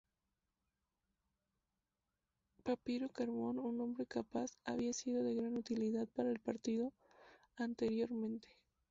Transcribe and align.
Papirio 2.63 3.09
Carbón, 3.09 3.59
un 3.59 3.79
hombre 3.81 4.07
capaz, 4.07 4.49
había 4.65 4.93
sido 4.93 5.21
de 5.21 5.35
gran 5.35 5.55
utilidad 5.55 6.07
para 6.07 6.31
el 6.31 6.39
partido 6.39 6.91
anteriormente. 7.55 8.47